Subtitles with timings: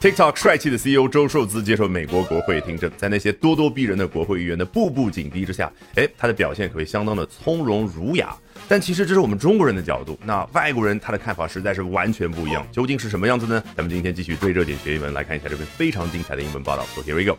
[0.00, 8.32] TikTok 帅气的 CEO 周受资接受美国国会听证，在那些咄咄逼人的国会议员的步步紧逼之下，哎，他的表现可谓相当的从容儒雅。
[8.68, 12.64] 但其实这是我们中国人的角度，那外国人他的看法实在是完全不一样。
[12.70, 13.60] 究竟是什么样子呢？
[13.76, 16.84] 咱们今天继续追热点学英文，来看一下这篇非常精彩的英文报道。
[16.94, 17.36] So here we go.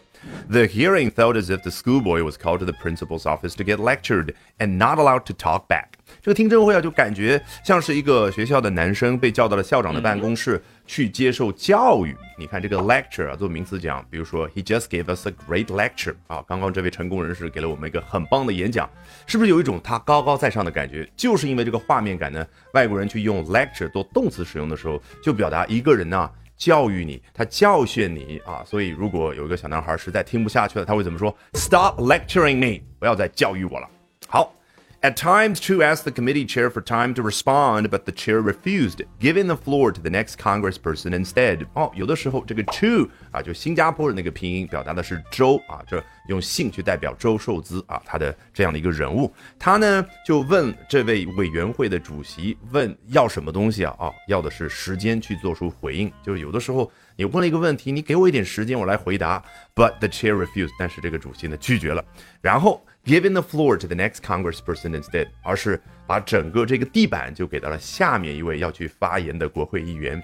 [0.49, 3.77] The hearing felt as if the schoolboy was called to the principal's office to get
[3.77, 5.93] lectured and not allowed to talk back.
[6.21, 12.15] 这个听证会啊，就感觉像是一个学校的男生被叫到了校长的办公室去接受教育。
[12.37, 18.89] 你看这个 lecture 啊，做名词讲，比如说 He just gave us a great lecture 啊，刚刚这位成功人士给了我们一个很棒的演讲，
[19.25, 21.09] 是不是有一种他高高在上的感觉？
[21.15, 28.63] 就是因为这个画面感呢，外国人去用 lecture 做动词使用的时候，就表达一个人呢教育你，他教训你啊。
[28.65, 33.87] 所以如果有一个小男孩实在听不下去了，他会怎么说？Stop lecturing me，不要再教育我了。
[34.27, 34.53] 好。
[35.01, 39.47] At times, Chu asked the committee chair for time to respond, but the chair refused, giving
[39.47, 41.65] the floor to the next congressperson instead.
[41.73, 53.95] 哦，有的时候这个 Chu 啊，就新加坡的那个拼音表达的是周啊，这用姓去代表周受资啊，他的这样的一个人物，他呢就问这位委员会的主席问要什么东西啊？
[53.97, 56.91] 啊，要的是时间去做出回应，就是有的时候。
[57.15, 59.43] 你问了一个问题，你给我一点时间，我来回答。
[59.75, 62.01] But the chair refused，但是这个主席呢拒绝了。
[62.39, 70.21] 然后 giving the floor to the next congressperson instead，而是把整个这个地板就给到了下面一位要去发言的国会议员。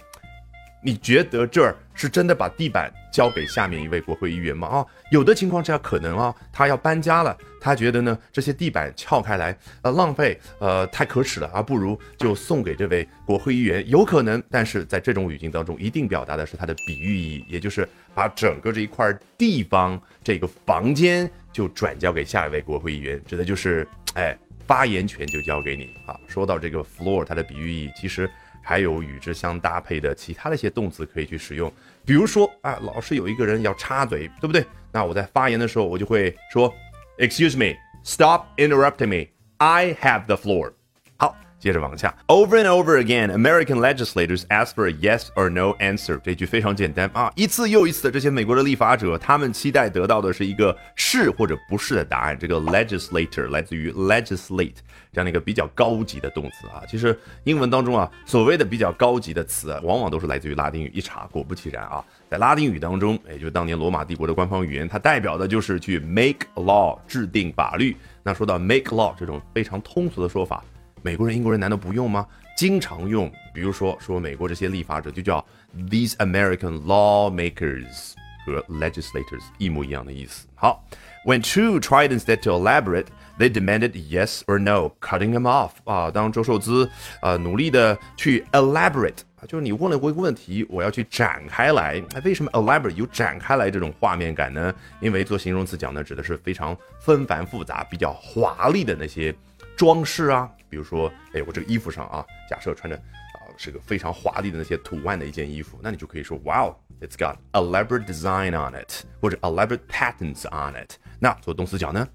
[0.85, 4.67] 你觉得这儿是真的把地板交给下面一位国会议员吗？
[4.67, 14.41] 啊，有的情况下可能啊，他要搬家了，他觉得呢这些地板撬开来，呃，浪费，呃，太可耻了啊，不如就送给这位国会议员，有可能。
[14.51, 26.15] 但是在这种语境当中，一定表达的是它的比喻意义，也就是把整个这一块地方这个房间就转交给下一位国会议员，指的就是，哎，发言权就交给你啊。
[26.27, 28.29] 说到这个 floor，它的比喻意义其实。
[28.67, 31.71] 还有与之相搭配的其他的一些动词可以去使用，
[32.03, 34.65] 比如说啊，老是有一个人要插嘴，对不对？
[34.91, 36.73] 那我在发言的时候，我就会说
[37.19, 39.27] ，Excuse me, stop interrupting me.
[39.57, 40.73] I have the floor.
[41.15, 46.19] 好接着往下，Over and over again, American legislators ask for a yes or no answer。
[46.23, 52.37] 这句非常简单啊，一次又一次的这些美国的立法者，他们期待得到的是一个是或者不是的答案。
[52.37, 54.75] 这个 legislator 来自于 legislate
[55.11, 56.83] 这样的一个比较高级的动词啊。
[56.87, 60.91] 其实英文当中啊，所谓的比较高级的词，往往都是来自于拉丁语。
[60.93, 67.95] 一查，果不其然啊，在拉丁语当中，也就是当年罗马帝国的官方语言，它代表的就是去 make law 制定法律。
[68.21, 70.63] 那说到 make law 这种非常通俗的说法。
[71.05, 72.25] 美国人、英国人难道不用吗？
[72.57, 75.45] 经常用，比如说说美国这些立法者就叫
[75.87, 80.47] these American lawmakers 和 legislators 一模一样的意思。
[80.55, 80.83] 好
[81.23, 83.05] ，When Chu tried instead to elaborate,
[83.37, 85.73] they demanded yes or no, cutting him off。
[85.83, 86.89] 啊，当周受资
[87.21, 92.03] 呃努力的去 elaborate 啊，就是你问了我一个问题，我要去展开来。
[92.15, 94.73] 那为什么 elaborate 有展开来这种画面感呢？
[94.99, 99.31] 因为做形容词讲呢，指的是非常纷繁复杂、比较华丽的那些
[99.75, 100.49] 装饰啊。
[100.67, 110.95] 比如说，哎，我这个衣服上啊，假设穿着啊是个非常华丽的那些图案的一件衣服，那你就可以说，Wow，it's got elaborate design on it，或者 elaborate patterns on it。
[111.17, 112.05] 那做动词角呢，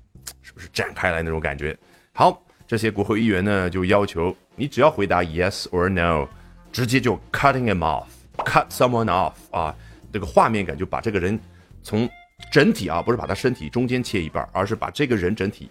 [0.42, 1.74] 是不是展开来那种感觉？
[2.12, 6.28] 好，这些国会议员呢就要求你只要回答 yes or no，
[6.70, 9.74] 直接就 cutting him off，cut someone off 啊，
[10.12, 11.38] 这个画面感就把这个人
[11.82, 12.06] 从
[12.52, 15.70] 整体啊，不是把他身体中间切一半，而是把这个人整体。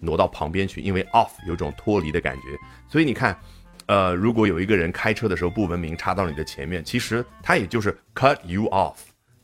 [0.00, 2.42] 挪到旁边去，因为 off 有种脱离的感觉，
[2.88, 3.38] 所以你看，
[3.86, 8.96] 呃，如果有一个人开车的时候不文明插到你的前面，其实他也就是 cut you off。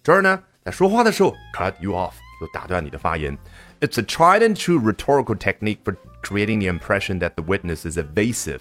[0.02, 3.36] 这儿呢，在说话的时候 cut you off 就打断你的发言。
[3.80, 8.60] It's a tried and true rhetorical technique for creating the impression that the witness is evasive。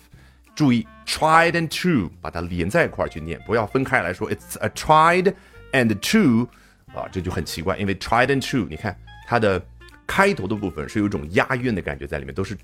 [0.53, 4.29] 注意 tried and true，把它连在一块儿去念，不要分开来说。
[4.29, 5.33] It's a tried
[5.71, 6.47] and true，
[6.93, 9.61] 啊，这就很奇怪，因为 tried and true，你看它的。
[10.07, 12.57] 开头的部分是有一种押韵的感觉在里面，都是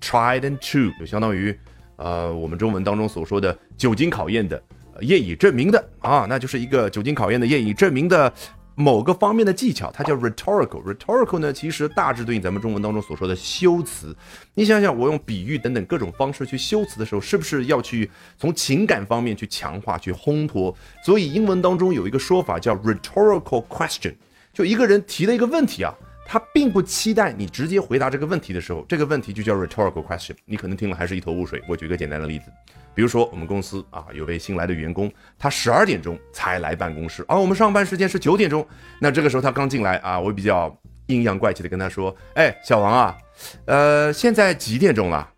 [0.00, 1.56] tried and true，就相当于
[1.96, 4.62] 呃我们中文当中所说的久经考验的、
[4.94, 8.32] 呃业已证明的啊，那就是一个久经考验的、业已证明的
[8.74, 10.82] 某个方面的技巧，它叫 rhetorical。
[10.82, 14.16] rhetorical 呢，其实大致对应咱们中文当中所说的修辞。
[14.54, 20.74] 你想想，我用比喻等等各种方式去修辞的时候，是不是要去从情感方面去强化、去烘托？
[21.04, 24.14] 所以英文当中有一个说法叫 rhetorical question，
[24.54, 25.94] 就一个人提了一个问题啊。
[26.32, 30.34] 他并不期待你直接回答这个问题的时候，这个问题就叫 rhetorical question。
[30.46, 31.62] 你可能听了还是一头雾水。
[31.68, 32.46] 我举个简单的例子，
[32.94, 38.66] 比如说我们公司啊有位新来的员工，他十二点钟才来办公室，而我们上班时间是九点钟。
[38.98, 40.74] 那这个时候他刚进来啊，我比较
[41.04, 43.18] 阴阳怪气的跟他说：“哎，小王啊，
[43.66, 45.28] 呃，现在几点钟了？”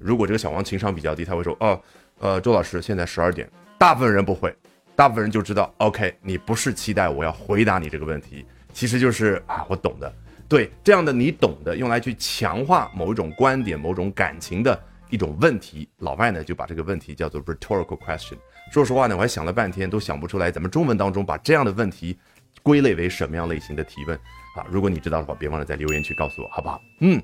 [0.00, 1.80] 如果这个小王情商比较低，他会说：“哦，
[2.18, 4.52] 呃，周老师，现在十二点。”大部分人不会。
[4.96, 10.12] 大部分人就知道，OK，你不是期待我要回答你这个问题，其实就是啊，我懂的。
[10.48, 14.78] 对这样的你懂的，用来去强化某一种观点、某种感情的
[15.08, 18.36] 一种问题，老外呢就把这个问题叫做 rhetorical question。
[18.70, 22.18] 说实话呢，我还想了半天，都想不出来咱们中文当中把这样的问题
[22.62, 24.14] 归类为什么样类型的提问
[24.56, 24.66] 啊？
[24.70, 26.82] 如果你知道的话，别忘了在留言区告诉我，好不好？
[27.00, 27.22] 嗯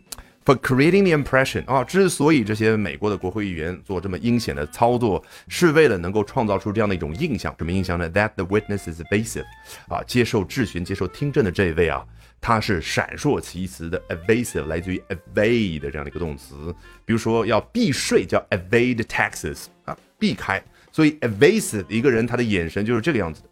[0.49, 9.45] ，for creating the impression 啊，之所以这些美国的国会议员做这么阴险的操作，是为了能够创造出这样的一种印象，什么印象呢？That the witness is evasive
[9.89, 12.03] 啊，接受质询、接受听证的这一位啊。
[12.41, 16.73] 他是闪烁其词的 evasive，来自于 evade 的这样的一个动词。
[17.05, 20.63] 比如说要避税叫 evade taxes 啊，避开。
[20.93, 23.48] 所以 evasive 一个人他的眼神就是这个样子的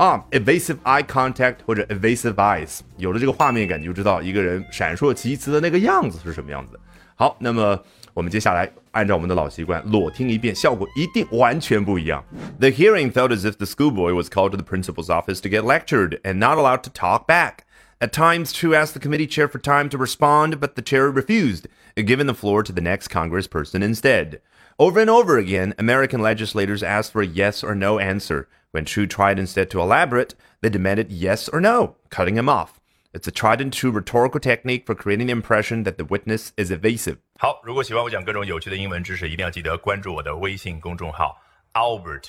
[0.00, 6.78] 啊，evasive eye contact 或者 evasive eyes，有了这个画面感，你就知道一个人闪烁其词的那个样子是什么样子。
[7.14, 7.78] 好，那么。
[8.16, 12.24] 我们接下来按照我们的老习惯裸听一遍，效果一定完全不一样。
[12.58, 16.18] The hearing felt as if the schoolboy was called to the principal's office to get lectured
[16.22, 17.66] and not allowed to talk back.
[18.00, 21.66] At times, Chu asked the committee chair for time to respond, but the chair refused,
[21.94, 24.40] giving the floor to the next congressperson instead.
[24.80, 28.48] Over and over again, American legislators asked for a yes or no answer.
[28.72, 32.80] When Chu tried instead to elaborate, they demanded yes or no, cutting him off.
[33.14, 36.70] It's a tried and true rhetorical technique for creating the impression that the witness is
[36.70, 37.16] evasive.
[37.38, 41.40] 好，如果喜欢我讲各种有趣的英文知识，一定要记得关注我的微信公众号
[41.72, 42.28] Albert